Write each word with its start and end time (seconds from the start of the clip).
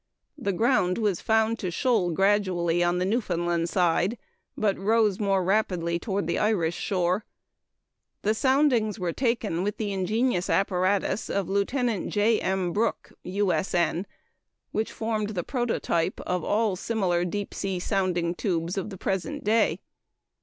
The 0.35 0.51
ground 0.51 0.97
was 0.97 1.21
found 1.21 1.59
to 1.59 1.69
shoal 1.69 2.09
gradually 2.09 2.83
on 2.83 2.97
the 2.97 3.05
Newfoundland 3.05 3.69
side, 3.69 4.17
but 4.57 4.75
rose 4.75 5.19
more 5.19 5.43
rapidly 5.43 5.99
toward 5.99 6.25
the 6.25 6.39
Irish 6.39 6.75
shore. 6.75 7.23
The 8.23 8.33
soundings 8.33 8.97
were 8.97 9.13
taken 9.13 9.61
with 9.61 9.77
the 9.77 9.91
ingenious 9.93 10.49
apparatus 10.49 11.29
of 11.29 11.47
Lieut. 11.47 11.71
J. 12.07 12.39
M. 12.41 12.73
Brooke, 12.73 13.11
U.S.N. 13.21 13.97
(Fig. 13.97 14.05
2), 14.07 14.09
which 14.71 14.91
formed 14.91 15.29
the 15.35 15.43
prototype 15.43 16.19
of 16.21 16.43
all 16.43 16.75
similar 16.75 17.23
deep 17.23 17.53
sea 17.53 17.77
sounding 17.77 18.33
tubes 18.33 18.79
of 18.79 18.89
the 18.89 18.97
present 18.97 19.43
day. 19.43 19.81